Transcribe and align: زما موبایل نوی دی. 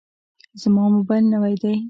زما 0.61 0.83
موبایل 0.95 1.25
نوی 1.33 1.55
دی. 1.61 1.73